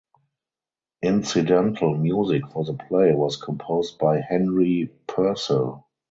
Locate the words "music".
1.95-2.47